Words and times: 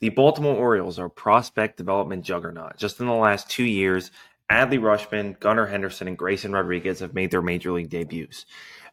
The 0.00 0.10
Baltimore 0.10 0.54
Orioles 0.54 0.98
are 0.98 1.08
prospect 1.08 1.76
development 1.76 2.24
juggernaut. 2.24 2.76
Just 2.76 3.00
in 3.00 3.06
the 3.06 3.12
last 3.12 3.50
two 3.50 3.64
years, 3.64 4.12
Adley 4.50 4.78
Rutschman, 4.78 5.38
Gunnar 5.40 5.66
Henderson, 5.66 6.06
and 6.06 6.16
Grayson 6.16 6.52
Rodriguez 6.52 7.00
have 7.00 7.14
made 7.14 7.30
their 7.30 7.42
major 7.42 7.72
league 7.72 7.90
debuts. 7.90 8.46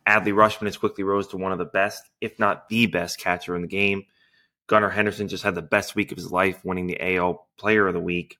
Adley 0.07 0.33
Rutschman 0.33 0.65
has 0.65 0.77
quickly 0.77 1.03
rose 1.03 1.27
to 1.27 1.37
one 1.37 1.51
of 1.51 1.57
the 1.57 1.65
best, 1.65 2.09
if 2.21 2.39
not 2.39 2.67
the 2.69 2.87
best, 2.87 3.19
catcher 3.19 3.55
in 3.55 3.61
the 3.61 3.67
game. 3.67 4.05
Gunnar 4.67 4.89
Henderson 4.89 5.27
just 5.27 5.43
had 5.43 5.55
the 5.55 5.61
best 5.61 5.95
week 5.95 6.11
of 6.11 6.17
his 6.17 6.31
life, 6.31 6.65
winning 6.65 6.87
the 6.87 7.17
AL 7.17 7.47
Player 7.57 7.87
of 7.87 7.93
the 7.93 7.99
Week, 7.99 8.37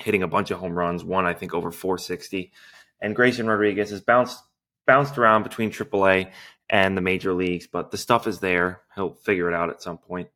hitting 0.00 0.24
a 0.24 0.28
bunch 0.28 0.50
of 0.50 0.58
home 0.58 0.76
runs, 0.76 1.04
one 1.04 1.26
I 1.26 1.32
think 1.32 1.54
over 1.54 1.70
460. 1.70 2.52
And 3.00 3.14
Grayson 3.14 3.46
Rodriguez 3.46 3.90
has 3.90 4.00
bounced 4.00 4.42
bounced 4.86 5.18
around 5.18 5.42
between 5.42 5.70
AAA 5.70 6.30
and 6.70 6.96
the 6.96 7.00
major 7.00 7.32
leagues, 7.32 7.66
but 7.66 7.90
the 7.90 7.98
stuff 7.98 8.26
is 8.26 8.38
there. 8.40 8.82
He'll 8.94 9.14
figure 9.14 9.48
it 9.48 9.54
out 9.54 9.70
at 9.70 9.82
some 9.82 9.98
point. 9.98 10.28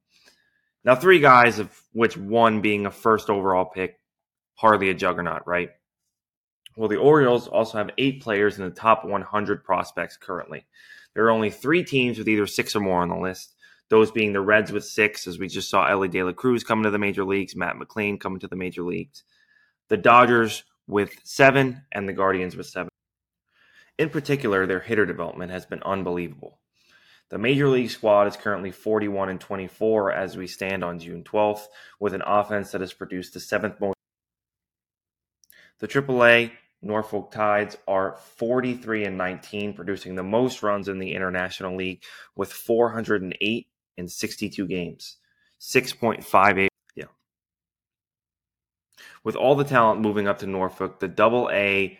Now, 0.84 0.94
three 0.94 1.20
guys, 1.20 1.58
of 1.58 1.70
which 1.92 2.16
one 2.16 2.60
being 2.60 2.86
a 2.86 2.90
first 2.90 3.28
overall 3.28 3.66
pick, 3.66 3.98
hardly 4.54 4.90
a 4.90 4.94
juggernaut, 4.94 5.46
right? 5.46 5.70
Well, 6.76 6.88
the 6.88 6.96
Orioles 6.96 7.48
also 7.48 7.78
have 7.78 7.90
eight 7.98 8.22
players 8.22 8.58
in 8.58 8.64
the 8.64 8.70
top 8.70 9.04
100 9.04 9.64
prospects 9.64 10.16
currently. 10.16 10.66
There 11.14 11.24
are 11.26 11.30
only 11.30 11.50
three 11.50 11.84
teams 11.84 12.18
with 12.18 12.28
either 12.28 12.46
six 12.46 12.74
or 12.74 12.80
more 12.80 13.02
on 13.02 13.08
the 13.08 13.16
list. 13.16 13.54
Those 13.88 14.12
being 14.12 14.32
the 14.32 14.40
Reds 14.40 14.70
with 14.70 14.84
six, 14.84 15.26
as 15.26 15.38
we 15.38 15.48
just 15.48 15.68
saw 15.68 15.86
Elly 15.86 16.08
De 16.08 16.22
La 16.22 16.32
Cruz 16.32 16.62
coming 16.62 16.84
to 16.84 16.90
the 16.90 16.98
major 16.98 17.24
leagues, 17.24 17.56
Matt 17.56 17.76
McLain 17.76 18.20
coming 18.20 18.38
to 18.38 18.48
the 18.48 18.56
major 18.56 18.82
leagues, 18.82 19.24
the 19.88 19.96
Dodgers 19.96 20.62
with 20.86 21.12
seven, 21.24 21.82
and 21.90 22.08
the 22.08 22.12
Guardians 22.12 22.56
with 22.56 22.66
seven. 22.66 22.88
In 23.98 24.08
particular, 24.08 24.66
their 24.66 24.80
hitter 24.80 25.04
development 25.04 25.50
has 25.50 25.66
been 25.66 25.82
unbelievable. 25.82 26.60
The 27.30 27.38
Major 27.38 27.68
League 27.68 27.90
squad 27.90 28.26
is 28.26 28.36
currently 28.36 28.72
41 28.72 29.28
and 29.28 29.40
24 29.40 30.12
as 30.12 30.36
we 30.36 30.48
stand 30.48 30.82
on 30.82 30.98
June 30.98 31.22
12th, 31.22 31.62
with 32.00 32.12
an 32.12 32.22
offense 32.26 32.72
that 32.72 32.80
has 32.80 32.92
produced 32.92 33.34
the 33.34 33.40
seventh 33.40 33.80
most. 33.80 33.96
The 35.78 35.86
AAA 35.88 36.50
Norfolk 36.82 37.30
Tides 37.30 37.76
are 37.86 38.16
43 38.36 39.04
and 39.04 39.16
19, 39.16 39.74
producing 39.74 40.16
the 40.16 40.24
most 40.24 40.62
runs 40.62 40.88
in 40.88 40.98
the 40.98 41.14
International 41.14 41.76
League 41.76 42.02
with 42.34 42.52
408 42.52 43.66
in 43.96 44.08
62 44.08 44.66
games, 44.66 45.18
6.58. 45.60 46.68
Yeah. 46.96 47.04
With 49.22 49.36
all 49.36 49.54
the 49.54 49.64
talent 49.64 50.00
moving 50.00 50.26
up 50.26 50.38
to 50.40 50.46
Norfolk, 50.46 50.98
the 50.98 51.08
Double 51.08 51.48
A 51.52 51.98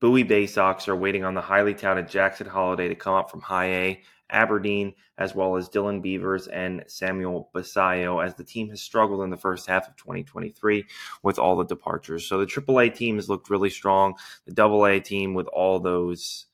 Bowie 0.00 0.24
Baysox 0.24 0.88
are 0.88 0.96
waiting 0.96 1.24
on 1.24 1.34
the 1.34 1.40
highly 1.40 1.74
touted 1.74 2.08
Jackson 2.08 2.48
Holliday 2.48 2.88
to 2.88 2.94
come 2.94 3.14
up 3.14 3.30
from 3.30 3.40
High 3.40 3.66
A 3.66 4.02
Aberdeen, 4.30 4.94
as 5.18 5.34
well 5.34 5.56
as 5.56 5.68
Dylan 5.68 6.02
Beavers 6.02 6.48
and 6.48 6.84
Samuel 6.86 7.50
Basallo, 7.54 8.24
as 8.24 8.34
the 8.34 8.44
team 8.44 8.68
has 8.70 8.82
struggled 8.82 9.22
in 9.22 9.30
the 9.30 9.36
first 9.36 9.66
half 9.66 9.88
of 9.88 9.96
2023 9.96 10.84
with 11.22 11.38
all 11.38 11.56
the 11.56 11.64
departures. 11.64 12.26
So 12.26 12.38
the 12.38 12.46
AAA 12.46 12.94
team 12.94 13.16
has 13.16 13.28
looked 13.28 13.50
really 13.50 13.70
strong. 13.70 14.14
The 14.46 14.62
AA 14.62 15.00
team, 15.00 15.34
with 15.34 15.46
all 15.48 15.78
those 15.78 16.46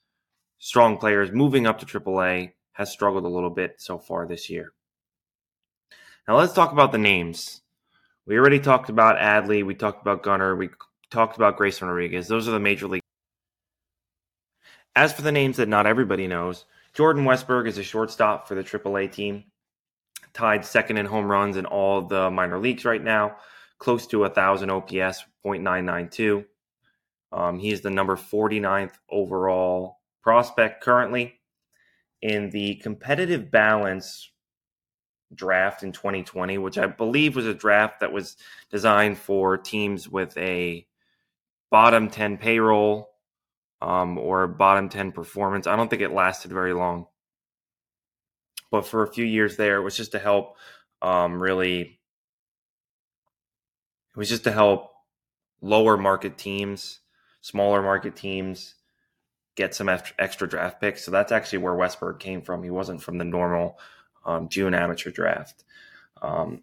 strong 0.58 0.98
players 0.98 1.32
moving 1.32 1.66
up 1.66 1.78
to 1.78 1.86
AAA, 1.86 2.52
has 2.72 2.90
struggled 2.90 3.24
a 3.24 3.28
little 3.28 3.50
bit 3.50 3.80
so 3.80 3.98
far 3.98 4.26
this 4.26 4.48
year. 4.48 4.72
Now 6.26 6.36
let's 6.38 6.52
talk 6.52 6.72
about 6.72 6.92
the 6.92 6.98
names. 6.98 7.62
We 8.26 8.38
already 8.38 8.60
talked 8.60 8.88
about 8.88 9.18
Adley. 9.18 9.64
We 9.66 9.74
talked 9.74 10.00
about 10.02 10.22
Gunnar, 10.22 10.54
We 10.54 10.70
talked 11.10 11.36
about 11.36 11.56
Grayson 11.56 11.88
Rodriguez. 11.88 12.28
Those 12.28 12.46
are 12.48 12.52
the 12.52 12.60
major 12.60 12.86
league. 12.86 13.02
As 14.94 15.12
for 15.12 15.22
the 15.22 15.32
names 15.32 15.56
that 15.56 15.68
not 15.68 15.86
everybody 15.86 16.26
knows, 16.26 16.64
Jordan 16.94 17.24
Westburg 17.24 17.66
is 17.66 17.78
a 17.78 17.82
shortstop 17.82 18.46
for 18.46 18.54
the 18.54 18.62
AAA 18.62 19.10
team, 19.10 19.44
tied 20.34 20.64
second 20.64 20.98
in 20.98 21.06
home 21.06 21.30
runs 21.30 21.56
in 21.56 21.64
all 21.64 22.02
the 22.02 22.30
minor 22.30 22.58
leagues 22.58 22.84
right 22.84 23.02
now, 23.02 23.36
close 23.78 24.06
to 24.08 24.18
a 24.18 24.28
1,000 24.28 24.70
OPS, 24.70 25.24
0.992. 25.44 26.44
Um, 27.32 27.58
he 27.58 27.72
is 27.72 27.80
the 27.80 27.90
number 27.90 28.16
49th 28.16 28.92
overall 29.10 30.00
prospect 30.22 30.82
currently. 30.82 31.40
In 32.20 32.50
the 32.50 32.76
competitive 32.76 33.50
balance 33.50 34.30
draft 35.34 35.82
in 35.82 35.92
2020, 35.92 36.58
which 36.58 36.78
I 36.78 36.86
believe 36.86 37.34
was 37.34 37.46
a 37.46 37.54
draft 37.54 38.00
that 38.00 38.12
was 38.12 38.36
designed 38.70 39.18
for 39.18 39.56
teams 39.56 40.08
with 40.08 40.36
a 40.36 40.86
bottom 41.70 42.10
10 42.10 42.36
payroll 42.36 43.11
um, 43.82 44.16
or 44.16 44.46
bottom 44.46 44.88
10 44.88 45.10
performance. 45.10 45.66
I 45.66 45.74
don't 45.74 45.88
think 45.88 46.02
it 46.02 46.12
lasted 46.12 46.52
very 46.52 46.72
long. 46.72 47.06
But 48.70 48.86
for 48.86 49.02
a 49.02 49.12
few 49.12 49.24
years 49.24 49.56
there, 49.56 49.76
it 49.76 49.82
was 49.82 49.96
just 49.96 50.12
to 50.12 50.20
help 50.20 50.56
um, 51.02 51.42
really, 51.42 51.80
it 51.80 51.98
was 54.16 54.28
just 54.28 54.44
to 54.44 54.52
help 54.52 54.92
lower 55.60 55.96
market 55.96 56.38
teams, 56.38 57.00
smaller 57.40 57.82
market 57.82 58.14
teams 58.14 58.76
get 59.56 59.74
some 59.74 59.88
extra 59.88 60.48
draft 60.48 60.80
picks. 60.80 61.04
So 61.04 61.10
that's 61.10 61.32
actually 61.32 61.58
where 61.58 61.74
Westburg 61.74 62.20
came 62.20 62.40
from. 62.40 62.62
He 62.62 62.70
wasn't 62.70 63.02
from 63.02 63.18
the 63.18 63.24
normal 63.24 63.78
um, 64.24 64.48
June 64.48 64.74
amateur 64.74 65.10
draft. 65.10 65.64
Um, 66.22 66.62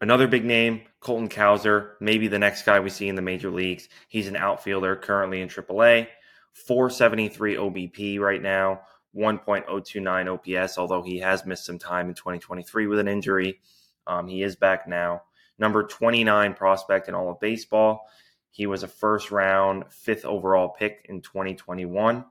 Another 0.00 0.28
big 0.28 0.44
name, 0.44 0.82
Colton 1.00 1.28
Cowser, 1.28 1.94
maybe 2.00 2.28
the 2.28 2.38
next 2.38 2.62
guy 2.62 2.78
we 2.78 2.88
see 2.88 3.08
in 3.08 3.16
the 3.16 3.22
major 3.22 3.50
leagues. 3.50 3.88
He's 4.06 4.28
an 4.28 4.36
outfielder 4.36 4.94
currently 4.94 5.40
in 5.40 5.48
AAA, 5.48 6.06
473 6.52 7.56
OBP 7.56 8.20
right 8.20 8.40
now, 8.40 8.82
1.029 9.16 10.62
OPS, 10.62 10.78
although 10.78 11.02
he 11.02 11.18
has 11.18 11.44
missed 11.44 11.64
some 11.64 11.80
time 11.80 12.08
in 12.08 12.14
2023 12.14 12.86
with 12.86 13.00
an 13.00 13.08
injury. 13.08 13.60
Um, 14.06 14.28
he 14.28 14.42
is 14.44 14.54
back 14.54 14.86
now. 14.86 15.22
Number 15.58 15.82
29 15.82 16.54
prospect 16.54 17.08
in 17.08 17.16
all 17.16 17.30
of 17.30 17.40
baseball. 17.40 18.08
He 18.50 18.66
was 18.66 18.84
a 18.84 18.88
first 18.88 19.32
round, 19.32 19.84
fifth 19.90 20.24
overall 20.24 20.68
pick 20.68 21.06
in 21.08 21.22
2021. 21.22 22.24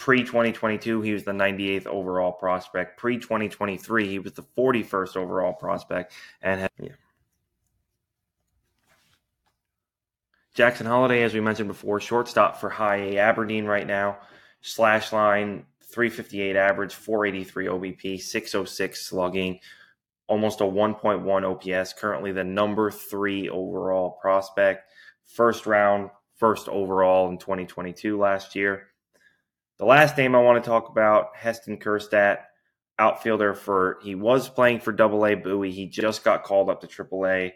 Pre 0.00 0.20
2022, 0.20 1.02
he 1.02 1.12
was 1.12 1.24
the 1.24 1.32
98th 1.32 1.86
overall 1.86 2.32
prospect. 2.32 2.98
Pre 2.98 3.18
2023, 3.18 4.08
he 4.08 4.18
was 4.18 4.32
the 4.32 4.46
41st 4.56 5.16
overall 5.18 5.52
prospect. 5.52 6.14
And 6.40 6.58
had, 6.58 6.70
yeah. 6.80 6.92
Jackson 10.54 10.86
Holliday, 10.86 11.22
as 11.22 11.34
we 11.34 11.40
mentioned 11.40 11.68
before, 11.68 12.00
shortstop 12.00 12.58
for 12.58 12.70
High 12.70 12.96
A 12.96 13.18
Aberdeen 13.18 13.66
right 13.66 13.86
now. 13.86 14.16
Slash 14.62 15.12
line 15.12 15.66
358 15.82 16.56
average, 16.56 16.94
483 16.94 17.66
OBP, 17.66 18.22
606 18.22 19.06
slugging, 19.06 19.60
almost 20.28 20.62
a 20.62 20.64
1.1 20.64 21.76
OPS. 21.76 21.92
Currently 21.92 22.32
the 22.32 22.44
number 22.44 22.90
three 22.90 23.50
overall 23.50 24.12
prospect. 24.12 24.90
First 25.26 25.66
round, 25.66 26.08
first 26.36 26.70
overall 26.70 27.28
in 27.28 27.36
2022 27.36 28.18
last 28.18 28.56
year. 28.56 28.89
The 29.80 29.86
last 29.86 30.18
name 30.18 30.34
I 30.34 30.42
want 30.42 30.62
to 30.62 30.68
talk 30.68 30.90
about, 30.90 31.34
Heston 31.34 31.78
Kjerstad, 31.78 32.40
outfielder 32.98 33.54
for 33.54 33.98
he 34.02 34.14
was 34.14 34.46
playing 34.46 34.80
for 34.80 34.92
Double 34.92 35.24
A 35.24 35.34
Bowie. 35.34 35.70
He 35.70 35.86
just 35.86 36.22
got 36.22 36.44
called 36.44 36.68
up 36.68 36.82
to 36.82 36.86
Triple 36.86 37.26
A 37.26 37.54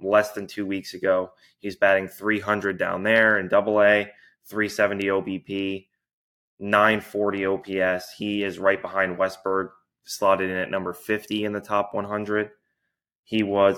less 0.00 0.30
than 0.30 0.46
two 0.46 0.66
weeks 0.66 0.94
ago. 0.94 1.32
He's 1.58 1.74
batting 1.74 2.06
300 2.06 2.78
down 2.78 3.02
there 3.02 3.40
in 3.40 3.48
Double 3.48 3.82
A, 3.82 4.08
370 4.46 5.06
OBP, 5.06 5.86
940 6.60 7.46
OPS. 7.46 8.12
He 8.16 8.44
is 8.44 8.60
right 8.60 8.80
behind 8.80 9.18
Westburg, 9.18 9.70
slotted 10.04 10.50
in 10.50 10.56
at 10.56 10.70
number 10.70 10.92
50 10.92 11.44
in 11.44 11.52
the 11.52 11.60
top 11.60 11.92
100. 11.92 12.50
He 13.24 13.42
was 13.42 13.76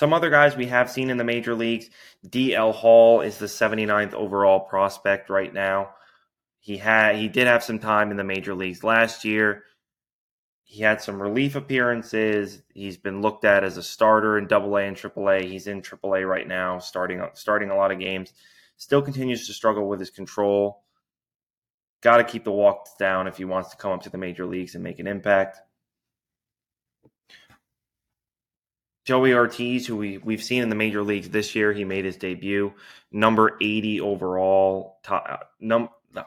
Some 0.00 0.14
other 0.14 0.30
guys 0.30 0.56
we 0.56 0.64
have 0.64 0.90
seen 0.90 1.10
in 1.10 1.18
the 1.18 1.24
major 1.24 1.54
leagues, 1.54 1.90
DL 2.26 2.72
Hall 2.72 3.20
is 3.20 3.36
the 3.36 3.44
79th 3.44 4.14
overall 4.14 4.58
prospect 4.58 5.28
right 5.28 5.52
now. 5.52 5.90
He 6.58 6.78
had 6.78 7.16
he 7.16 7.28
did 7.28 7.46
have 7.46 7.62
some 7.62 7.78
time 7.78 8.10
in 8.10 8.16
the 8.16 8.24
major 8.24 8.54
leagues 8.54 8.82
last 8.82 9.26
year. 9.26 9.64
He 10.64 10.82
had 10.82 11.02
some 11.02 11.20
relief 11.20 11.54
appearances. 11.54 12.62
He's 12.72 12.96
been 12.96 13.20
looked 13.20 13.44
at 13.44 13.62
as 13.62 13.76
a 13.76 13.82
starter 13.82 14.38
in 14.38 14.46
Double 14.46 14.74
A 14.78 14.84
AA 14.84 14.86
and 14.86 14.96
Triple 14.96 15.28
A. 15.28 15.46
He's 15.46 15.66
in 15.66 15.82
Triple 15.82 16.14
A 16.14 16.24
right 16.24 16.48
now, 16.48 16.78
starting 16.78 17.22
starting 17.34 17.68
a 17.68 17.76
lot 17.76 17.92
of 17.92 17.98
games. 17.98 18.32
Still 18.78 19.02
continues 19.02 19.46
to 19.48 19.52
struggle 19.52 19.86
with 19.86 20.00
his 20.00 20.08
control. 20.08 20.82
Got 22.00 22.16
to 22.16 22.24
keep 22.24 22.44
the 22.44 22.52
walks 22.52 22.92
down 22.98 23.26
if 23.26 23.36
he 23.36 23.44
wants 23.44 23.68
to 23.68 23.76
come 23.76 23.92
up 23.92 24.04
to 24.04 24.10
the 24.10 24.16
major 24.16 24.46
leagues 24.46 24.74
and 24.74 24.82
make 24.82 24.98
an 24.98 25.06
impact. 25.06 25.60
Joey 29.04 29.32
Ortiz, 29.32 29.86
who 29.86 29.96
we, 29.96 30.18
we've 30.18 30.42
seen 30.42 30.62
in 30.62 30.68
the 30.68 30.74
major 30.74 31.02
leagues 31.02 31.30
this 31.30 31.54
year, 31.54 31.72
he 31.72 31.84
made 31.84 32.04
his 32.04 32.16
debut, 32.16 32.72
number 33.10 33.56
80 33.60 34.00
overall, 34.00 34.98
top, 35.02 35.26
uh, 35.28 35.36
num, 35.58 35.88
no, 36.14 36.24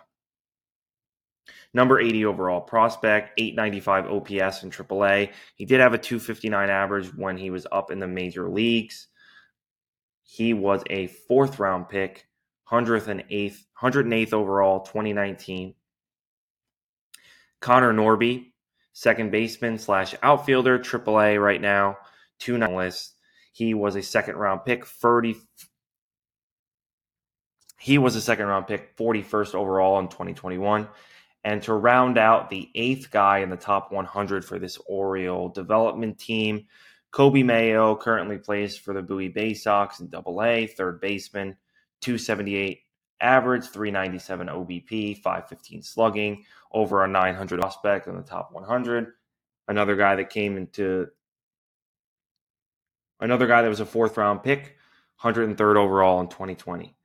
number 1.73 1.99
80 1.99 2.25
overall 2.25 2.61
prospect, 2.61 3.39
895 3.39 4.05
OPS 4.07 4.63
in 4.63 4.71
AAA. 4.71 5.31
He 5.55 5.65
did 5.65 5.79
have 5.79 5.93
a 5.93 5.99
259 5.99 6.69
average 6.69 7.13
when 7.15 7.37
he 7.37 7.51
was 7.51 7.67
up 7.71 7.91
in 7.91 7.99
the 7.99 8.07
major 8.07 8.49
leagues. 8.49 9.07
He 10.23 10.53
was 10.53 10.81
a 10.89 11.07
fourth 11.07 11.59
round 11.59 11.89
pick, 11.89 12.27
108th, 12.71 13.57
108th 13.79 14.33
overall, 14.33 14.79
2019. 14.79 15.75
Connor 17.59 17.93
Norby, 17.93 18.51
second 18.93 19.31
baseman 19.31 19.77
slash 19.77 20.15
outfielder, 20.23 20.79
AAA 20.79 21.41
right 21.41 21.61
now, 21.61 21.97
two 22.39 22.57
nine 22.57 22.75
list. 22.75 23.15
He 23.51 23.73
was 23.73 23.95
a 23.95 24.01
second 24.01 24.35
round 24.35 24.65
pick, 24.65 24.85
30. 24.85 25.35
He 27.79 27.97
was 27.97 28.15
a 28.15 28.21
second 28.21 28.47
round 28.47 28.67
pick, 28.67 28.97
41st 28.97 29.55
overall 29.55 29.99
in 29.99 30.07
2021. 30.07 30.87
And 31.43 31.61
to 31.63 31.73
round 31.73 32.17
out 32.17 32.49
the 32.49 32.69
eighth 32.73 33.11
guy 33.11 33.39
in 33.39 33.49
the 33.49 33.57
top 33.57 33.91
100 33.91 34.45
for 34.45 34.57
this 34.57 34.77
Oriole 34.87 35.49
development 35.49 36.17
team, 36.17 36.65
Coby 37.11 37.45
Mayo 37.45 37.95
currently 37.95 38.37
plays 38.37 38.75
for 38.75 38.93
the 38.93 39.01
Bowie 39.01 39.31
Baysox 39.31 39.99
in 39.99 40.07
Double 40.07 40.41
A, 40.41 40.65
third 40.65 40.99
baseman, 40.99 41.55
278 42.01 42.79
average, 43.21 43.65
397 43.65 44.47
OBP, 44.47 45.17
515 45.21 45.83
slugging, 45.83 46.43
over 46.71 47.03
a 47.03 47.07
900 47.07 47.59
prospect 47.61 48.07
in 48.07 48.15
the 48.15 48.23
top 48.23 48.51
100. 48.51 49.07
Another 49.67 49.95
guy 49.95 50.15
that 50.15 50.29
came 50.29 50.57
into 50.57 51.07
another 53.23 53.47
guy 53.47 53.61
that 53.61 53.69
was 53.69 53.79
a 53.79 53.85
fourth 53.85 54.17
round 54.17 54.43
pick, 54.43 54.77
103rd 55.23 55.77
overall 55.77 56.19
in 56.19 56.27
2020 56.27 56.95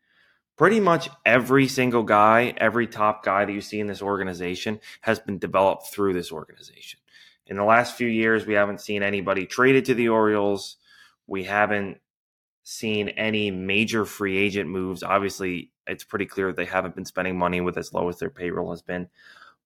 pretty 0.58 0.80
much 0.80 1.08
every 1.24 1.68
single 1.68 2.02
guy, 2.02 2.52
every 2.58 2.86
top 2.86 3.24
guy 3.24 3.44
that 3.46 3.52
you 3.52 3.60
see 3.60 3.80
in 3.80 3.86
this 3.86 4.02
organization 4.02 4.80
has 5.00 5.20
been 5.20 5.38
developed 5.38 5.86
through 5.86 6.12
this 6.12 6.32
organization. 6.32 6.98
In 7.46 7.56
the 7.56 7.64
last 7.64 7.96
few 7.96 8.08
years, 8.08 8.44
we 8.44 8.54
haven't 8.54 8.82
seen 8.82 9.02
anybody 9.02 9.46
traded 9.46 9.86
to 9.86 9.94
the 9.94 10.08
Orioles. 10.08 10.76
We 11.26 11.44
haven't 11.44 11.98
seen 12.64 13.08
any 13.10 13.50
major 13.50 14.04
free 14.04 14.36
agent 14.36 14.68
moves. 14.68 15.02
Obviously, 15.02 15.70
it's 15.86 16.04
pretty 16.04 16.26
clear 16.26 16.52
they 16.52 16.66
haven't 16.66 16.94
been 16.94 17.06
spending 17.06 17.38
money 17.38 17.62
with 17.62 17.78
as 17.78 17.94
low 17.94 18.08
as 18.08 18.18
their 18.18 18.28
payroll 18.28 18.70
has 18.70 18.82
been, 18.82 19.08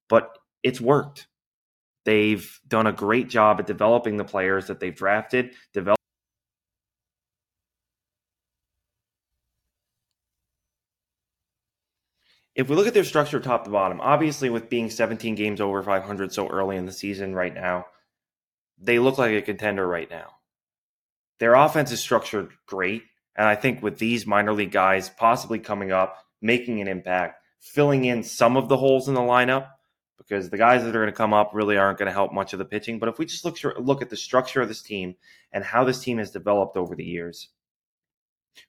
but 0.09 0.39
it's 0.63 0.81
worked. 0.81 1.27
They've 2.05 2.61
done 2.69 2.87
a 2.87 2.93
great 2.93 3.29
job 3.29 3.59
at 3.59 3.67
developing 3.67 4.17
the 4.17 4.25
players 4.25 4.67
that 4.67 4.79
they've 4.79 4.95
drafted, 4.95 5.55
develop 5.73 5.99
if 12.55 12.69
we 12.69 12.77
look 12.77 12.87
at 12.87 12.95
their 12.95 13.05
structure 13.05 13.41
top 13.41 13.65
to 13.65 13.71
bottom, 13.71 14.01
obviously 14.01 14.51
with 14.51 14.69
being 14.69 14.91
17 14.91 15.35
games 15.35 15.61
over 15.61 15.83
500 15.83 16.33
so 16.33 16.49
early 16.49 16.77
in 16.77 16.87
the 16.87 16.93
season 16.93 17.35
right 17.35 17.55
now, 17.55 17.87
they 18.79 18.99
look 18.99 19.19
like 19.19 19.33
a 19.33 19.43
contender 19.43 19.87
right 19.87 20.11
now. 20.11 20.33
Their 21.39 21.55
offense 21.55 21.91
is 21.93 22.01
structured 22.01 22.51
great. 22.67 23.03
And 23.35 23.49
I 23.49 23.55
think 23.55 23.83
with 23.83 23.99
these 23.99 24.27
minor 24.27 24.53
league 24.53 24.73
guys 24.73 25.09
possibly 25.09 25.59
coming 25.59 25.93
up, 25.93 26.19
making 26.43 26.81
an 26.81 26.89
impact, 26.89 27.41
filling 27.61 28.05
in 28.05 28.23
some 28.23 28.57
of 28.57 28.69
the 28.69 28.77
holes 28.77 29.09
in 29.09 29.15
the 29.15 29.21
lineup, 29.21 29.69
because 30.19 30.51
the 30.51 30.59
guys 30.59 30.83
that 30.83 30.91
are 30.91 31.01
going 31.01 31.07
to 31.07 31.13
come 31.13 31.33
up 31.33 31.51
really 31.55 31.77
aren't 31.77 31.99
going 31.99 32.07
to 32.07 32.13
help 32.13 32.33
much 32.33 32.53
of 32.53 32.59
the 32.59 32.65
pitching. 32.65 32.99
But 32.99 33.09
if 33.09 33.19
we 33.19 33.25
just 33.25 33.45
look, 33.45 33.57
look 33.79 34.03
at 34.03 34.11
the 34.11 34.17
structure 34.17 34.61
of 34.61 34.69
this 34.69 34.83
team 34.83 35.15
and 35.53 35.65
how 35.65 35.85
this 35.85 36.01
team 36.01 36.19
has 36.19 36.31
developed 36.31 36.77
over 36.77 36.95
the 36.95 37.05
years, 37.05 37.49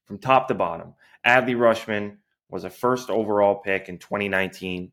from 0.05 0.17
top 0.17 0.47
to 0.47 0.53
bottom, 0.53 0.93
Adley 1.25 1.55
Rutschman, 1.55 2.17
was 2.53 2.63
a 2.63 2.69
first 2.69 3.09
overall 3.09 3.55
pick 3.55 3.89
in 3.89 3.97
2019. 3.97 4.91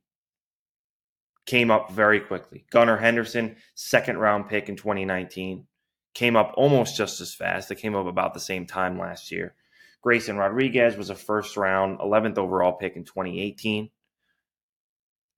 Came 1.44 1.70
up 1.70 1.92
very 1.92 2.18
quickly. 2.18 2.64
Gunnar 2.70 2.96
Henderson, 2.96 3.56
second 3.74 4.16
round 4.16 4.48
pick 4.48 4.70
in 4.70 4.76
2019. 4.76 5.66
Came 6.14 6.36
up 6.36 6.54
almost 6.56 6.96
just 6.96 7.20
as 7.20 7.34
fast. 7.34 7.68
They 7.68 7.74
came 7.74 7.94
up 7.94 8.06
about 8.06 8.32
the 8.32 8.40
same 8.40 8.64
time 8.64 8.98
last 8.98 9.30
year. 9.30 9.54
Grayson 10.00 10.38
Rodriguez 10.38 10.96
was 10.96 11.10
a 11.10 11.14
first 11.14 11.58
round, 11.58 11.98
11th 11.98 12.38
overall 12.38 12.72
pick 12.72 12.96
in 12.96 13.04
2018. 13.04 13.90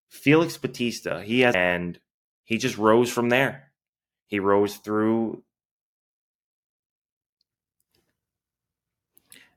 Felix 0.09 0.57
Bautista, 0.57 1.23
he 1.25 1.41
has, 1.41 1.57
and 1.57 1.99
he 2.45 2.57
just 2.57 2.79
rose 2.79 3.11
from 3.11 3.31
there. 3.31 3.73
He 4.27 4.39
rose 4.39 4.77
through 4.77 5.43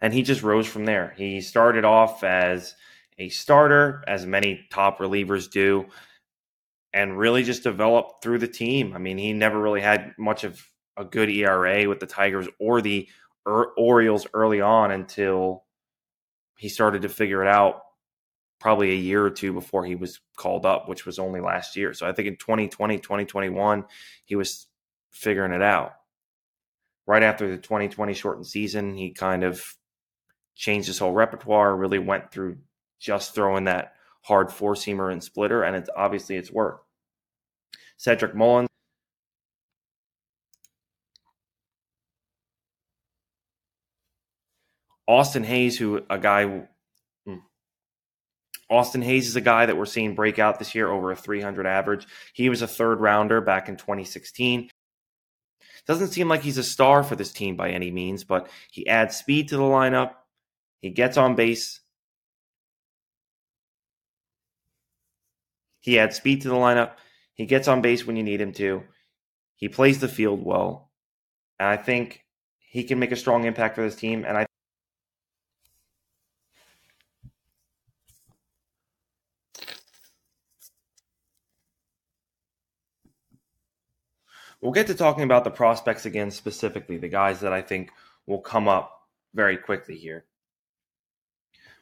and 0.06 0.14
he 0.14 0.22
just 0.22 0.44
rose 0.44 0.68
from 0.68 0.86
there. 0.86 1.16
He 1.18 1.42
started 1.42 1.84
off 1.84 2.24
as 2.24 2.76
a 3.18 3.30
starter, 3.30 4.04
as 4.08 4.24
many 4.24 4.68
top 4.70 5.00
relievers 5.00 5.50
do, 5.50 5.88
and 6.94 7.18
really 7.18 7.42
just 7.42 7.64
developed 7.64 8.22
through 8.22 8.38
the 8.38 8.48
team. 8.48 8.94
I 8.94 9.00
mean, 9.00 9.18
he 9.18 9.34
never 9.34 9.60
really 9.60 9.82
had 9.82 10.14
much 10.20 10.44
of 10.44 10.64
a 10.96 11.04
good 11.04 11.32
ERA 11.32 11.90
with 11.90 12.00
the 12.00 12.06
Tigers 12.06 12.48
or 12.60 12.84
the 12.84 13.10
Orioles 13.48 14.28
early 14.32 14.62
on 14.62 14.92
until 14.92 15.64
he 16.56 16.70
started 16.70 17.02
to 17.02 17.10
figure 17.10 17.42
it 17.42 17.48
out 17.48 17.82
probably 18.60 18.92
a 18.92 18.96
year 18.96 19.26
or 19.26 19.32
two 19.32 19.54
before 19.54 19.88
he 19.88 19.96
was 19.96 20.20
called 20.38 20.68
up, 20.68 20.88
which 20.88 21.08
was 21.08 21.18
only 21.18 21.42
last 21.42 21.76
year. 21.76 21.96
So 21.96 22.08
I 22.08 22.12
think 22.12 22.28
in 22.28 22.38
2020, 22.38 23.00
2021, 23.00 23.86
he 24.26 24.36
was 24.36 24.68
figuring 25.10 25.52
it 25.52 25.64
out. 25.64 25.94
Right 27.08 27.24
after 27.24 27.50
the 27.50 27.58
2020 27.58 28.14
shortened 28.14 28.46
season, 28.46 28.94
he 28.94 29.10
kind 29.10 29.44
of 29.44 29.66
changed 30.56 30.88
his 30.88 31.00
whole 31.00 31.12
repertoire, 31.12 31.76
really 31.76 32.00
went 32.00 32.32
through 32.32 32.58
just 33.00 33.36
throwing 33.36 33.66
that 33.66 33.94
hard 34.22 34.52
four 34.52 34.74
seamer 34.74 35.12
and 35.12 35.24
splitter, 35.24 35.64
and 35.64 35.76
it's 35.76 35.90
obviously 35.96 36.36
it's 36.36 36.52
worked. 36.52 36.86
Cedric 37.98 38.36
Mullins. 38.36 38.70
Austin 45.08 45.44
Hays, 45.44 45.78
who 45.78 46.02
a 46.10 46.18
guy 46.18 46.68
hmm. 47.26 47.36
Austin 48.70 49.04
Hays 49.04 49.28
is 49.28 49.36
a 49.36 49.42
guy 49.42 49.68
that 49.68 49.78
we're 49.78 49.86
seeing 49.86 50.16
break 50.16 50.40
out 50.40 50.58
this 50.58 50.74
year 50.74 50.90
over 50.90 51.12
a 51.12 51.16
300 51.16 51.68
average. 51.68 52.08
He 52.34 52.50
was 52.50 52.64
a 52.64 52.68
third 52.68 53.00
rounder 53.00 53.40
back 53.40 53.70
in 53.70 53.76
2016. 53.76 54.72
Doesn't 55.86 56.08
seem 56.08 56.28
like 56.28 56.42
he's 56.42 56.58
a 56.58 56.64
star 56.64 57.04
for 57.04 57.16
this 57.16 57.32
team 57.32 57.56
by 57.56 57.70
any 57.70 57.92
means, 57.92 58.24
but 58.24 58.50
he 58.72 58.88
adds 58.88 59.16
speed 59.16 59.50
to 59.50 59.58
the 59.58 59.64
lineup. 59.64 60.14
He 60.86 60.92
gets 60.92 61.18
on 61.18 61.34
base. 61.34 61.80
He 65.80 65.98
adds 65.98 66.18
speed 66.18 66.44
to 66.44 66.50
the 66.50 66.54
lineup. 66.54 66.92
He 67.34 67.48
gets 67.48 67.68
on 67.68 67.82
base 67.82 68.06
when 68.06 68.18
you 68.18 68.22
need 68.22 68.40
him 68.40 68.54
to. 68.54 68.84
He 69.56 69.68
plays 69.68 70.00
the 70.00 70.08
field 70.08 70.46
well. 70.46 70.92
And 71.60 71.68
I 71.68 71.78
think 71.78 72.24
he 72.60 72.84
can 72.84 73.00
make 73.00 73.12
a 73.12 73.16
strong 73.16 73.46
impact 73.46 73.74
for 73.74 73.82
this 73.82 73.96
team. 73.96 74.26
And 74.28 74.38
I 74.38 74.46
We'll 84.62 84.72
get 84.72 84.86
to 84.86 84.94
talking 84.94 85.24
about 85.24 85.46
the 85.46 85.50
prospects 85.50 86.06
again 86.06 86.30
specifically, 86.30 86.98
the 86.98 87.10
guys 87.10 87.40
that 87.40 87.54
I 87.54 87.64
think 87.64 87.90
will 88.28 88.42
come 88.42 88.68
up 88.68 89.08
very 89.34 89.58
quickly 89.58 89.98
here. 89.98 90.26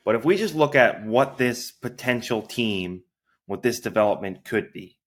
But 0.05 0.15
if 0.15 0.25
we 0.25 0.37
just 0.37 0.55
look 0.55 0.75
at 0.75 1.05
what 1.05 1.37
this 1.37 1.71
potential 1.71 2.41
team, 2.41 3.03
what 3.45 3.63
this 3.63 3.79
development 3.79 4.43
could 4.43 4.73
be, 4.73 4.97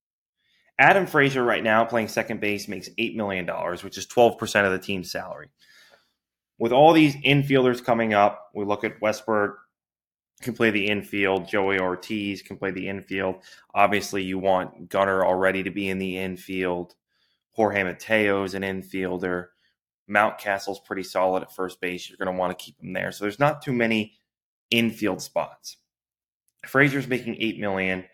Adam 0.79 1.07
Frazier 1.07 1.43
right 1.43 1.63
now 1.63 1.85
playing 1.85 2.09
second 2.09 2.41
base 2.41 2.69
makes 2.69 2.89
$8 2.99 3.17
million, 3.17 3.47
which 3.83 3.99
is 3.99 4.07
12% 4.07 4.67
of 4.67 4.73
the 4.73 4.79
team's 4.79 5.11
salary. 5.11 5.49
With 6.59 6.73
all 6.73 6.93
these 6.93 7.17
infielders 7.17 7.85
coming 7.85 8.15
up, 8.15 8.51
we 8.55 8.65
look 8.65 8.85
at 8.85 9.01
Westburg 9.01 9.55
can 10.43 10.55
play 10.55 10.71
the 10.71 10.87
infield, 10.87 11.49
Joey 11.49 11.79
Ortiz 11.79 12.43
can 12.43 12.59
play 12.59 12.71
the 12.71 12.89
infield. 12.89 13.37
Obviously, 13.75 14.23
you 14.23 14.39
want 14.39 14.91
Gunnar 14.91 15.25
already 15.25 15.63
to 15.63 15.71
be 15.71 15.89
in 15.89 15.99
the 15.99 16.19
infield. 16.19 16.95
Jorge 17.53 17.83
Mateo's 17.83 18.55
an 18.55 18.63
infielder. 18.63 19.47
Mountcastle's 20.11 20.81
pretty 20.81 21.03
solid 21.03 21.43
at 21.43 21.55
first 21.55 21.81
base. 21.81 22.09
You're 22.09 22.19
going 22.19 22.35
to 22.35 22.39
want 22.39 22.57
to 22.57 22.65
keep 22.65 22.79
him 22.81 22.93
there. 22.93 23.13
So 23.13 23.25
there's 23.25 23.39
not 23.39 23.63
too 23.63 23.73
many 23.73 24.13
infield 24.71 25.23
spots. 25.23 25.77
Frazier's 26.67 27.07
making 27.07 27.37
eight 27.41 27.59
million. 27.59 28.05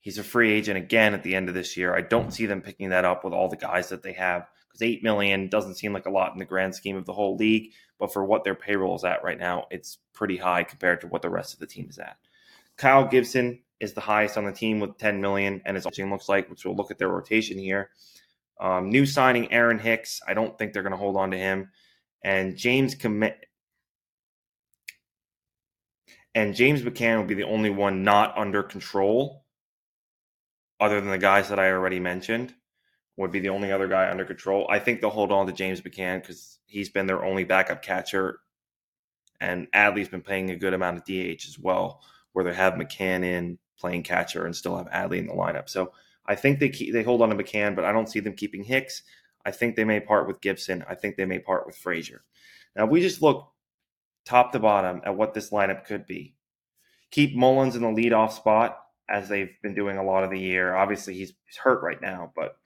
He's 0.00 0.18
a 0.18 0.24
free 0.24 0.52
agent 0.52 0.76
again 0.76 1.14
at 1.14 1.22
the 1.22 1.34
end 1.34 1.48
of 1.48 1.54
this 1.54 1.76
year. 1.76 1.94
I 1.94 2.00
don't 2.00 2.32
see 2.32 2.46
them 2.46 2.60
picking 2.60 2.90
that 2.90 3.04
up 3.04 3.24
with 3.24 3.32
all 3.32 3.48
the 3.48 3.56
guys 3.56 3.88
that 3.90 4.02
they 4.02 4.12
have 4.14 4.48
because 4.68 4.82
eight 4.82 5.02
million 5.02 5.48
doesn't 5.48 5.76
seem 5.76 5.92
like 5.92 6.06
a 6.06 6.10
lot 6.10 6.32
in 6.32 6.38
the 6.38 6.44
grand 6.44 6.74
scheme 6.74 6.96
of 6.96 7.06
the 7.06 7.12
whole 7.12 7.36
league. 7.36 7.72
But 7.98 8.12
for 8.12 8.24
what 8.24 8.42
their 8.42 8.56
payroll 8.56 8.96
is 8.96 9.04
at 9.04 9.22
right 9.22 9.38
now, 9.38 9.66
it's 9.70 9.98
pretty 10.12 10.36
high 10.36 10.64
compared 10.64 11.00
to 11.02 11.06
what 11.06 11.22
the 11.22 11.30
rest 11.30 11.54
of 11.54 11.60
the 11.60 11.66
team 11.66 11.86
is 11.88 11.98
at. 11.98 12.16
Kyle 12.76 13.06
Gibson 13.06 13.60
is 13.78 13.92
the 13.92 14.00
highest 14.00 14.36
on 14.36 14.44
the 14.44 14.52
team 14.52 14.80
with 14.80 14.98
10 14.98 15.20
million, 15.20 15.60
and 15.64 15.76
his 15.76 15.86
team 15.92 16.10
looks 16.10 16.28
like, 16.28 16.48
which 16.50 16.64
we'll 16.64 16.74
look 16.74 16.90
at 16.90 16.98
their 16.98 17.08
rotation 17.08 17.58
here. 17.58 17.90
Um, 18.60 18.90
new 18.90 19.06
signing 19.06 19.52
Aaron 19.52 19.78
Hicks. 19.78 20.20
I 20.26 20.34
don't 20.34 20.56
think 20.56 20.72
they're 20.72 20.82
going 20.82 20.92
to 20.92 20.98
hold 20.98 21.16
on 21.16 21.30
to 21.32 21.38
him. 21.38 21.70
And 22.24 22.56
James 22.56 22.94
and 26.34 26.54
James 26.54 26.82
McCann 26.82 27.18
will 27.18 27.26
be 27.26 27.34
the 27.34 27.44
only 27.44 27.70
one 27.70 28.04
not 28.04 28.36
under 28.36 28.62
control, 28.62 29.44
other 30.80 31.00
than 31.00 31.10
the 31.10 31.18
guys 31.18 31.48
that 31.48 31.58
I 31.58 31.70
already 31.70 32.00
mentioned. 32.00 32.54
Would 33.18 33.30
be 33.30 33.40
the 33.40 33.50
only 33.50 33.70
other 33.70 33.88
guy 33.88 34.10
under 34.10 34.24
control. 34.24 34.66
I 34.70 34.78
think 34.78 35.00
they'll 35.00 35.10
hold 35.10 35.32
on 35.32 35.46
to 35.46 35.52
James 35.52 35.82
McCann 35.82 36.22
because 36.22 36.58
he's 36.64 36.88
been 36.88 37.06
their 37.06 37.22
only 37.22 37.44
backup 37.44 37.82
catcher, 37.82 38.40
and 39.38 39.70
Adley's 39.72 40.08
been 40.08 40.22
playing 40.22 40.50
a 40.50 40.56
good 40.56 40.72
amount 40.72 40.96
of 40.96 41.04
DH 41.04 41.46
as 41.46 41.58
well, 41.58 42.00
where 42.32 42.42
they 42.42 42.54
have 42.54 42.72
McCann 42.72 43.22
in 43.22 43.58
playing 43.78 44.02
catcher 44.02 44.46
and 44.46 44.56
still 44.56 44.78
have 44.78 44.88
Adley 44.90 45.18
in 45.18 45.26
the 45.26 45.34
lineup. 45.34 45.68
So 45.68 45.92
I 46.24 46.34
think 46.36 46.58
they 46.58 46.70
keep, 46.70 46.94
they 46.94 47.02
hold 47.02 47.20
on 47.20 47.28
to 47.28 47.36
McCann, 47.36 47.76
but 47.76 47.84
I 47.84 47.92
don't 47.92 48.08
see 48.08 48.20
them 48.20 48.34
keeping 48.34 48.64
Hicks. 48.64 49.02
I 49.44 49.50
think 49.50 49.76
they 49.76 49.84
may 49.84 50.00
part 50.00 50.26
with 50.26 50.40
Gibson. 50.40 50.82
I 50.88 50.94
think 50.94 51.16
they 51.16 51.26
may 51.26 51.38
part 51.38 51.66
with 51.66 51.76
Frazier. 51.76 52.24
Now, 52.76 52.84
if 52.84 52.90
we 52.90 53.02
just 53.02 53.20
look 53.20 53.52
top 54.24 54.52
to 54.52 54.58
bottom 54.58 55.00
at 55.04 55.16
what 55.16 55.34
this 55.34 55.50
lineup 55.50 55.84
could 55.84 56.06
be, 56.06 56.34
keep 57.10 57.36
Mullins 57.36 57.76
in 57.76 57.82
the 57.82 57.88
leadoff 57.88 58.32
spot 58.32 58.78
as 59.08 59.28
they've 59.28 59.54
been 59.62 59.74
doing 59.74 59.98
a 59.98 60.04
lot 60.04 60.24
of 60.24 60.30
the 60.30 60.38
year. 60.38 60.74
Obviously, 60.74 61.14
he's, 61.14 61.32
he's 61.46 61.56
hurt 61.56 61.82
right 61.82 62.00
now, 62.00 62.32
but 62.34 62.56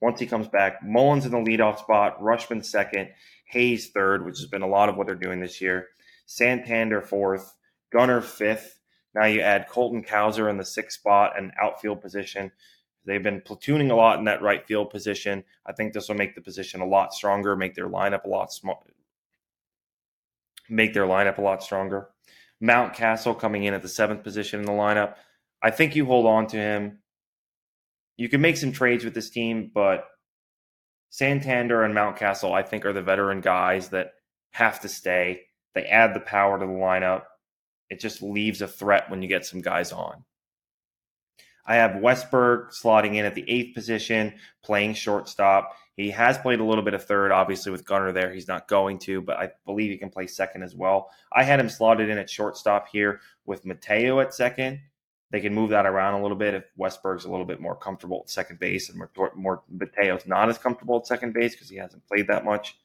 once 0.00 0.18
he 0.18 0.26
comes 0.26 0.48
back, 0.48 0.82
Mullins 0.82 1.26
in 1.26 1.30
the 1.30 1.38
leadoff 1.38 1.78
spot, 1.78 2.20
Rutschman 2.20 2.64
second, 2.64 3.10
Hays 3.46 3.90
third, 3.90 4.24
which 4.24 4.38
has 4.38 4.48
been 4.48 4.62
a 4.62 4.66
lot 4.66 4.88
of 4.88 4.96
what 4.96 5.06
they're 5.06 5.14
doing 5.14 5.40
this 5.40 5.60
year, 5.60 5.88
Santander 6.26 7.02
fourth, 7.02 7.54
Gunnar 7.92 8.20
fifth. 8.20 8.80
Now 9.14 9.26
you 9.26 9.42
add 9.42 9.68
Colton 9.68 10.02
Cowser 10.02 10.48
in 10.48 10.56
the 10.56 10.64
sixth 10.64 10.98
spot 10.98 11.34
and 11.36 11.52
outfield 11.60 12.00
position. 12.00 12.50
They've 13.04 13.22
been 13.22 13.42
platooning 13.42 13.90
a 13.90 13.94
lot 13.94 14.18
in 14.18 14.24
that 14.24 14.42
right 14.42 14.66
field 14.66 14.90
position. 14.90 15.44
I 15.66 15.72
think 15.72 15.92
this 15.92 16.08
will 16.08 16.16
make 16.16 16.34
the 16.34 16.40
position 16.40 16.80
a 16.80 16.86
lot 16.86 17.12
stronger, 17.12 17.54
make 17.54 17.74
their 17.74 17.90
lineup 17.90 18.24
a 18.24 18.28
lot 18.28 18.52
small, 18.52 18.86
make 20.72 20.94
their 20.94 21.06
lineup 21.06 21.38
a 21.38 21.42
lot 21.42 21.62
stronger. 21.62 22.08
Mountcastle 22.62 23.38
coming 23.38 23.64
in 23.64 23.74
at 23.74 23.82
the 23.82 23.88
seventh 23.88 24.22
position 24.22 24.60
in 24.60 24.66
the 24.66 24.72
lineup. 24.72 25.14
I 25.62 25.70
think 25.70 25.94
you 25.94 26.06
hold 26.06 26.26
on 26.26 26.46
to 26.48 26.56
him. 26.56 26.98
You 28.16 28.28
can 28.28 28.40
make 28.40 28.56
some 28.56 28.72
trades 28.72 29.04
with 29.04 29.14
this 29.14 29.30
team, 29.30 29.70
but 29.72 30.04
Santander 31.10 31.82
and 31.82 31.94
Mountcastle, 31.94 32.52
I 32.52 32.62
think, 32.62 32.86
are 32.86 32.92
the 32.92 33.02
veteran 33.02 33.40
guys 33.40 33.88
that 33.90 34.12
have 34.52 34.80
to 34.80 34.88
stay. 34.88 35.42
They 35.74 35.84
add 35.84 36.14
the 36.14 36.20
power 36.20 36.58
to 36.58 36.66
the 36.66 36.72
lineup. 36.72 37.24
It 37.90 38.00
just 38.00 38.22
leaves 38.22 38.62
a 38.62 38.68
threat 38.68 39.10
when 39.10 39.22
you 39.22 39.28
get 39.28 39.44
some 39.44 39.60
guys 39.60 39.92
on. 39.92 40.24
I 41.66 41.76
have 41.76 42.02
Westburg 42.02 42.70
slotting 42.70 43.16
in 43.16 43.24
at 43.24 43.34
the 43.34 43.48
eighth 43.48 43.74
position, 43.74 44.34
playing 44.64 44.94
shortstop. 44.94 45.76
He 45.96 46.10
has 46.10 46.38
played 46.38 46.60
a 46.60 46.64
little 46.64 46.84
bit 46.84 46.94
of 46.94 47.04
third, 47.04 47.32
obviously, 47.32 47.70
with 47.70 47.84
Gunnar 47.84 48.12
there. 48.12 48.32
He's 48.32 48.48
not 48.48 48.66
going 48.66 48.98
to, 49.00 49.20
but 49.20 49.36
I 49.36 49.50
believe 49.66 49.90
he 49.90 49.98
can 49.98 50.08
play 50.08 50.26
second 50.26 50.62
as 50.62 50.74
well. 50.74 51.10
I 51.32 51.42
had 51.42 51.60
him 51.60 51.68
slotted 51.68 52.08
in 52.08 52.16
at 52.18 52.30
shortstop 52.30 52.88
here 52.88 53.20
with 53.44 53.66
Mateo 53.66 54.20
at 54.20 54.32
second. 54.32 54.80
They 55.30 55.40
can 55.40 55.54
move 55.54 55.70
that 55.70 55.86
around 55.86 56.14
a 56.14 56.22
little 56.22 56.36
bit 56.36 56.54
if 56.54 56.64
Westburg's 56.76 57.24
a 57.24 57.30
little 57.30 57.46
bit 57.46 57.60
more 57.60 57.76
comfortable 57.76 58.20
at 58.22 58.30
second 58.30 58.58
base 58.58 58.90
and 58.90 58.98
more, 58.98 59.32
more 59.34 59.62
Mateo's 59.70 60.26
not 60.26 60.48
as 60.48 60.58
comfortable 60.58 60.98
at 60.98 61.06
second 61.06 61.32
base 61.32 61.54
because 61.54 61.70
he 61.70 61.76
hasn't 61.76 62.06
played 62.06 62.26
that 62.28 62.44
much. 62.44 62.78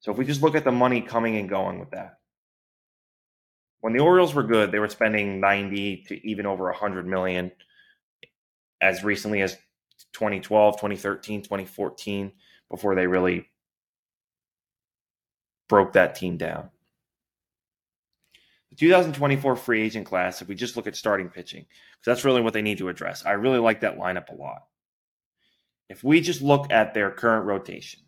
So 0.00 0.12
if 0.12 0.18
we 0.18 0.24
just 0.24 0.42
look 0.42 0.54
at 0.54 0.64
the 0.64 0.72
money 0.72 1.00
coming 1.00 1.36
and 1.36 1.48
going 1.48 1.78
with 1.78 1.90
that, 1.90 2.18
when 3.80 3.92
the 3.92 4.00
Orioles 4.00 4.34
were 4.34 4.42
good, 4.42 4.72
they 4.72 4.80
were 4.80 4.88
spending 4.88 5.40
90 5.40 6.04
to 6.08 6.26
even 6.26 6.46
over 6.46 6.64
100 6.64 7.06
million 7.06 7.52
as 8.80 9.04
recently 9.04 9.42
as 9.42 9.56
2012, 10.12 10.76
2013, 10.76 11.42
2014 11.42 12.32
before 12.70 12.94
they 12.94 13.06
really 13.06 13.48
broke 15.68 15.92
that 15.92 16.14
team 16.14 16.36
down. 16.36 16.70
The 18.70 18.76
2024 18.76 19.56
free 19.56 19.82
agent 19.82 20.06
class, 20.06 20.42
if 20.42 20.48
we 20.48 20.54
just 20.54 20.76
look 20.76 20.86
at 20.86 20.96
starting 20.96 21.28
pitching, 21.28 21.62
because 21.62 22.04
that's 22.04 22.24
really 22.24 22.42
what 22.42 22.52
they 22.52 22.62
need 22.62 22.78
to 22.78 22.88
address. 22.88 23.24
I 23.24 23.32
really 23.32 23.58
like 23.58 23.80
that 23.80 23.98
lineup 23.98 24.28
a 24.30 24.34
lot. 24.34 24.62
If 25.88 26.02
we 26.02 26.20
just 26.20 26.42
look 26.42 26.72
at 26.72 26.94
their 26.94 27.10
current 27.10 27.46
rotation 27.46 28.00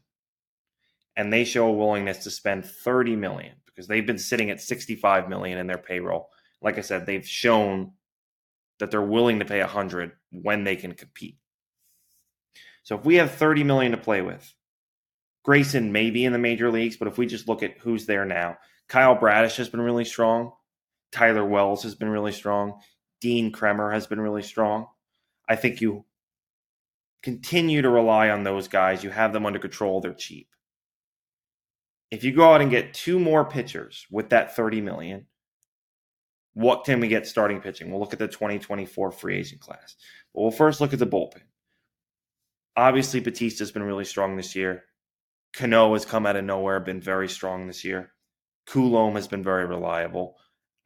and 1.17 1.33
they 1.33 1.45
show 1.45 1.69
a 1.69 1.73
willingness 1.73 2.19
to 2.25 2.31
spend 2.31 2.65
30 2.65 3.17
million, 3.17 3.55
because 3.79 3.87
they've 3.87 4.07
been 4.07 4.19
sitting 4.19 4.51
at 4.51 4.61
65 4.61 5.29
million 5.29 5.57
in 5.57 5.69
their 5.69 5.79
payroll. 5.79 6.31
Like 6.61 6.79
I 6.79 6.81
said, 6.81 7.07
they've 7.07 7.25
shown 7.25 7.93
that 8.81 8.91
they're 8.91 9.01
willing 9.01 9.39
to 9.39 9.45
pay 9.45 9.61
100 9.61 10.11
when 10.33 10.65
they 10.65 10.75
can 10.75 10.95
compete. 10.95 11.37
So 12.89 12.97
if 12.97 13.05
we 13.05 13.17
have 13.17 13.33
30 13.33 13.65
million 13.65 13.93
to 13.93 13.99
play 13.99 14.23
with, 14.23 14.55
Grayson 15.45 15.93
may 15.93 16.11
be 16.11 16.25
in 16.25 16.33
the 16.33 16.39
major 16.39 16.71
leagues, 16.71 16.97
but 16.97 17.09
if 17.09 17.19
we 17.19 17.27
just 17.27 17.47
look 17.47 17.63
at 17.63 17.79
who's 17.79 18.07
there 18.07 18.25
now, 18.25 18.57
Kyle 18.89 19.15
Bradish 19.15 19.57
has 19.57 19.69
been 19.69 19.81
really 19.81 20.05
strong. 20.05 20.53
Tyler 21.13 21.45
Wells 21.45 21.83
has 21.83 21.95
been 21.95 22.09
really 22.09 22.33
strong. 22.33 22.81
Dean 23.21 23.53
Kremer 23.53 23.93
has 23.93 24.07
been 24.07 24.21
really 24.21 24.43
strong. 24.43 24.87
I 25.47 25.57
think 25.57 25.81
you 25.81 26.07
continue 27.23 27.83
to 27.83 27.91
rely 27.91 28.31
on 28.31 28.45
those 28.45 28.69
guys. 28.69 29.05
You 29.05 29.11
have 29.11 29.35
them 29.35 29.45
under 29.45 29.59
control. 29.59 30.01
They're 30.01 30.15
cheap 30.15 30.49
if 32.11 32.25
you 32.25 32.33
go 32.33 32.53
out 32.53 32.61
and 32.61 32.71
get 32.71 32.95
two 32.95 33.19
more 33.19 33.45
pitchers 33.45 34.07
with 34.11 34.31
that 34.31 34.57
30 34.57 34.81
million, 34.81 35.27
what 36.55 36.85
can 36.85 37.01
we 37.01 37.09
get 37.09 37.27
starting 37.27 37.61
pitching? 37.61 37.91
We'll 37.91 38.01
look 38.01 38.13
at 38.13 38.19
the 38.19 38.29
2024 38.29 39.13
free 39.13 39.39
agent 39.39 39.61
class. 39.61 39.95
But 40.35 40.43
we'll 40.43 40.51
first 40.51 40.81
look 40.81 40.93
at 40.93 40.99
the 40.99 41.07
bullpen. 41.07 41.43
Obviously, 42.79 43.21
Bautista's 43.21 43.73
been 43.73 43.83
really 43.83 44.05
strong 44.05 44.37
this 44.37 44.55
year. 44.55 44.85
Cano 45.53 45.95
has 45.95 46.05
come 46.05 46.27
out 46.27 46.37
of 46.37 46.45
nowhere, 46.45 46.79
been 46.79 47.01
very 47.01 47.29
strong 47.29 47.67
this 47.67 47.85
year. 47.85 48.13
Coulombe 48.69 49.17
has 49.17 49.27
been 49.27 49.43
very 49.43 49.67
reliable. 49.67 50.37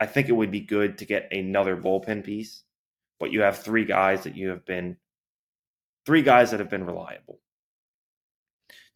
I 0.00 0.06
think 0.06 0.30
it 0.30 0.32
would 0.32 0.50
be 0.50 0.60
good 0.60 0.96
to 0.98 1.04
get 1.04 1.30
another 1.30 1.76
bullpen 1.76 2.24
piece, 2.24 2.62
but 3.20 3.30
you 3.30 3.42
have 3.42 3.58
three 3.58 3.84
guys 3.84 4.22
that 4.22 4.34
you 4.34 4.48
have 4.48 4.64
been 4.64 4.96
three 6.06 6.22
guys 6.22 6.50
that 6.52 6.60
have 6.60 6.70
been 6.70 6.86
reliable. 6.86 7.40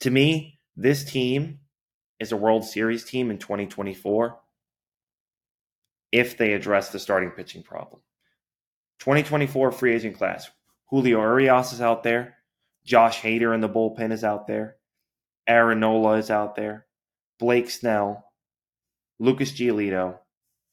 To 0.01 0.11
me, 0.11 0.59
this 0.75 1.05
team 1.05 1.59
is 2.19 2.33
a 2.33 2.37
World 2.39 2.65
Series 2.65 3.05
team 3.05 3.31
in 3.31 3.37
2024 3.37 4.41
if 6.13 6.39
they 6.39 6.55
address 6.55 6.89
the 6.89 6.99
starting 6.99 7.33
pitching 7.33 7.63
problem. 7.63 8.01
2024 9.01 9.71
free 9.73 9.95
agent 9.95 10.17
class. 10.17 10.51
Julio 10.87 11.21
Urias 11.21 11.75
is 11.75 11.83
out 11.83 12.03
there. 12.03 12.37
Josh 12.87 13.21
Hader 13.21 13.55
in 13.55 13.61
the 13.61 13.69
bullpen 13.69 14.13
is 14.13 14.25
out 14.25 14.47
there. 14.47 14.77
Aaron 15.47 15.81
Nola 15.81 16.17
is 16.17 16.31
out 16.31 16.57
there. 16.57 16.87
Blake 17.39 17.69
Snell, 17.69 18.25
Lucas 19.19 19.53
Giolito, 19.53 20.19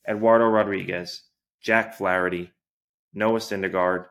Eduardo 0.08 0.46
Rodriguez, 0.46 1.24
Jack 1.62 1.96
Flaherty, 1.96 2.54
Noah 3.14 3.40
Syndergaard, 3.40 4.06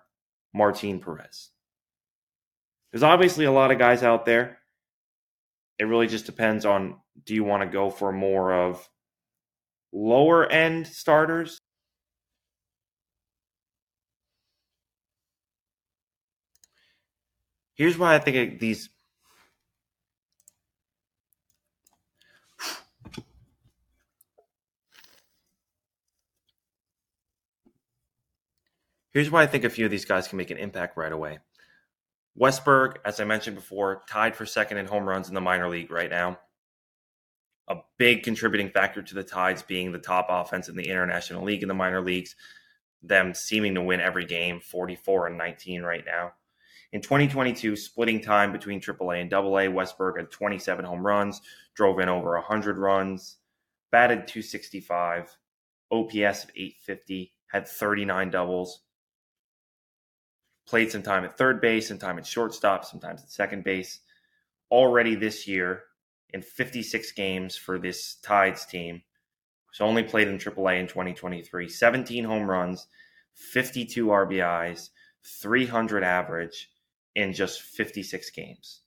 Martin 0.53 1.01
Perez. 1.01 1.49
There's 2.91 3.03
obviously 3.03 3.47
a 3.47 3.53
lot 3.53 3.71
of 3.71 3.79
guys 3.79 4.03
out 4.03 4.27
there 4.27 4.59
it 5.83 5.87
really 5.87 6.07
just 6.07 6.27
depends 6.27 6.65
on 6.65 6.97
do 7.25 7.35
you 7.35 7.43
want 7.43 7.63
to 7.63 7.69
go 7.69 7.91
for 7.91 8.13
more 8.13 8.53
of 8.53 8.89
lower 9.93 10.47
end 10.47 10.87
starters 10.87 11.59
here's 17.75 17.99
why 17.99 18.15
i 18.15 18.19
think 18.19 18.61
these 18.61 18.91
here's 29.13 29.31
why 29.31 29.43
i 29.43 29.47
think 29.47 29.65
a 29.65 29.71
few 29.71 29.85
of 29.85 29.91
these 29.91 30.05
guys 30.05 30.29
can 30.29 30.39
make 30.39 30.51
an 30.51 30.59
impact 30.59 30.97
right 30.97 31.13
away 31.13 31.39
Westburg, 32.39 32.97
as 33.05 33.21
I 33.21 33.25
mentioned 33.25 33.57
before, 33.57 34.03
tied 34.09 34.35
for 34.35 34.47
second 34.47 34.79
in 34.79 34.87
home 34.87 35.09
runs 35.09 35.29
in 35.29 35.35
the 35.35 35.41
minor 35.41 35.69
league 35.69 35.91
right 35.91 36.11
now. 36.11 36.39
A 37.69 37.77
big 37.99 38.23
contributing 38.23 38.71
factor 38.71 39.03
to 39.03 39.15
the 39.15 39.23
Tides 39.23 39.63
being 39.63 39.93
the 39.93 39.99
top 39.99 40.27
offense 40.29 40.69
in 40.69 40.77
the 40.77 40.89
International 40.89 41.45
League 41.45 41.63
in 41.63 41.69
the 41.69 41.75
minor 41.75 42.01
leagues, 42.01 42.35
them 43.03 43.35
seeming 43.35 43.75
to 43.75 43.83
win 43.83 44.01
every 44.01 44.25
game, 44.25 44.61
44 44.61 45.29
and 45.29 45.39
19 45.39 45.83
right 45.83 46.05
now. 46.05 46.33
In 46.93 47.01
2022, 47.01 47.75
splitting 47.75 48.21
time 48.21 48.53
between 48.53 48.79
AAA 48.79 49.23
and 49.23 49.33
AA, 49.33 49.73
Westburg 49.73 50.19
had 50.19 50.31
27 50.31 50.85
home 50.85 51.07
runs, 51.07 51.41
drove 51.75 51.99
in 51.99 52.11
over 52.11 52.33
100 52.35 52.77
runs, 52.77 53.39
batted 53.91 54.27
265, 54.27 55.35
OPS 55.91 56.45
of 56.45 56.51
850, 56.55 57.33
had 57.47 57.67
39 57.67 58.31
doubles, 58.31 58.83
played 60.67 60.91
some 60.91 61.03
time 61.03 61.25
at 61.25 61.39
third 61.39 61.63
base, 61.63 61.89
some 61.89 61.99
time 61.99 62.19
at 62.19 62.27
shortstop, 62.27 62.85
sometimes 62.85 63.23
at 63.23 63.31
second 63.31 63.65
base. 63.65 64.01
Already 64.71 65.15
this 65.15 65.49
year, 65.49 65.85
in 66.31 66.43
56 66.43 67.13
games 67.13 67.57
for 67.57 67.79
this 67.79 68.17
Tides 68.17 68.67
team, 68.67 69.03
who's 69.67 69.81
only 69.81 70.03
played 70.03 70.29
in 70.29 70.37
AAA 70.37 70.81
in 70.81 70.87
2023, 70.89 71.69
17 71.71 72.25
home 72.25 72.51
runs, 72.51 72.87
52 73.35 74.07
RBIs, 74.09 74.91
300 75.25 76.05
average 76.05 76.69
in 77.15 77.33
just 77.33 77.63
56 77.63 78.31
games. 78.31 78.83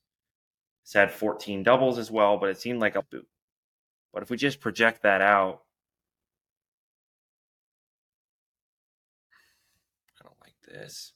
He's 0.84 0.94
had 0.94 1.12
14 1.12 1.64
doubles 1.64 1.98
as 1.98 2.12
well, 2.12 2.38
but 2.38 2.50
it 2.50 2.60
seemed 2.60 2.80
like 2.80 2.96
a 2.96 3.04
boot. 3.04 3.28
But 4.14 4.24
if 4.24 4.30
we 4.30 4.38
just 4.38 4.62
project 4.62 5.04
that 5.04 5.22
out, 5.22 5.62
I 10.20 10.24
don't 10.24 10.38
like 10.42 10.56
this 10.66 11.14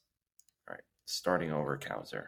All 0.67 0.73
right, 0.75 0.83
starting 1.05 1.51
over 1.51 1.77
Cowser. 1.77 2.27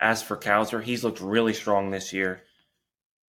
As 0.00 0.22
for 0.22 0.36
Cowser, 0.36 0.82
he's 0.82 1.04
looked 1.04 1.20
really 1.20 1.54
strong 1.54 1.90
this 1.90 2.12
year. 2.12 2.42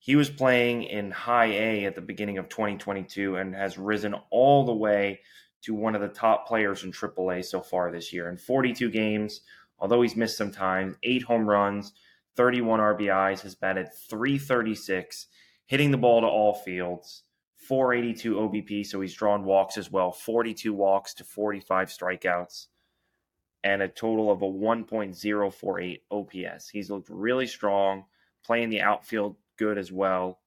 He 0.05 0.15
was 0.15 0.29
playing 0.29 0.83
in 0.83 1.09
high 1.09 1.47
A 1.47 1.85
at 1.85 1.95
the 1.95 2.01
beginning 2.01 2.37
of 2.37 2.47
2022 2.47 3.37
and 3.37 3.55
has 3.55 3.79
risen 3.79 4.13
all 4.29 4.63
the 4.63 4.71
way 4.71 5.21
to 5.63 5.73
one 5.73 5.95
of 5.95 6.01
the 6.01 6.07
top 6.07 6.47
players 6.47 6.83
in 6.83 6.91
AAA 6.91 7.43
so 7.43 7.59
far 7.59 7.91
this 7.91 8.13
year. 8.13 8.29
In 8.29 8.37
42 8.37 8.91
games, 8.91 9.41
although 9.79 10.03
he's 10.03 10.15
missed 10.15 10.37
some 10.37 10.51
time, 10.51 10.95
eight 11.01 11.23
home 11.23 11.49
runs, 11.49 11.93
31 12.35 12.81
RBIs, 12.81 13.41
has 13.41 13.55
batted 13.55 13.87
336, 14.07 15.25
hitting 15.65 15.89
the 15.89 15.97
ball 15.97 16.21
to 16.21 16.27
all 16.27 16.53
fields, 16.53 17.23
482 17.55 18.35
OBP, 18.35 18.85
so 18.85 19.01
he's 19.01 19.15
drawn 19.15 19.43
walks 19.43 19.75
as 19.75 19.91
well, 19.91 20.11
42 20.11 20.71
walks 20.71 21.15
to 21.15 21.23
45 21.23 21.87
strikeouts, 21.87 22.67
and 23.63 23.81
a 23.81 23.87
total 23.87 24.31
of 24.31 24.43
a 24.43 24.45
1.048 24.45 26.01
OPS. 26.11 26.69
He's 26.69 26.91
looked 26.91 27.09
really 27.09 27.47
strong, 27.47 28.05
playing 28.43 28.69
the 28.69 28.81
outfield 28.81 29.37
good 29.57 29.77
as 29.77 29.91
well. 29.91 30.39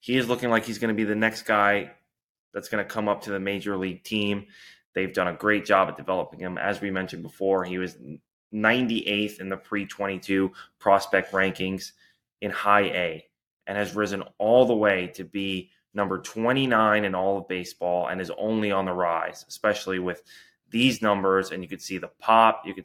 He 0.00 0.16
is 0.16 0.28
looking 0.28 0.50
like 0.50 0.64
he's 0.64 0.78
going 0.78 0.94
to 0.94 0.94
be 0.94 1.04
the 1.04 1.14
next 1.14 1.42
guy 1.42 1.92
that's 2.52 2.68
going 2.68 2.84
to 2.84 2.90
come 2.90 3.08
up 3.08 3.22
to 3.22 3.30
the 3.30 3.38
major 3.38 3.76
league 3.76 4.02
team. 4.02 4.46
They've 4.94 5.12
done 5.12 5.28
a 5.28 5.32
great 5.32 5.64
job 5.64 5.88
at 5.88 5.96
developing 5.96 6.40
him. 6.40 6.58
As 6.58 6.80
we 6.80 6.90
mentioned 6.90 7.22
before, 7.22 7.64
he 7.64 7.78
was 7.78 7.96
98th 8.52 9.40
in 9.40 9.48
the 9.48 9.56
pre 9.56 9.86
22 9.86 10.52
prospect 10.78 11.32
rankings 11.32 11.92
in 12.40 12.50
high 12.50 12.84
A 12.86 13.26
and 13.66 13.78
has 13.78 13.94
risen 13.94 14.22
all 14.38 14.66
the 14.66 14.74
way 14.74 15.06
to 15.14 15.24
be 15.24 15.70
number 15.94 16.18
29 16.18 17.04
in 17.04 17.14
all 17.14 17.38
of 17.38 17.48
baseball 17.48 18.08
and 18.08 18.20
is 18.20 18.32
only 18.36 18.72
on 18.72 18.84
the 18.84 18.92
rise, 18.92 19.44
especially 19.48 19.98
with 19.98 20.22
these 20.68 21.00
numbers. 21.00 21.52
And 21.52 21.62
you 21.62 21.68
could 21.68 21.82
see 21.82 21.98
the 21.98 22.10
pop, 22.18 22.62
you 22.66 22.74
could 22.74 22.80